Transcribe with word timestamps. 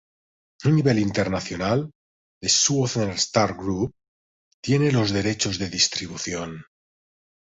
A 0.69 0.69
nivel 0.77 0.97
internacional 1.01 1.79
"The 2.41 2.49
Southern 2.49 3.11
Star 3.19 3.53
Group" 3.55 3.93
tiene 4.59 4.91
los 4.91 5.11
derechos 5.11 5.59
de 5.59 5.69
distribución. 5.69 6.63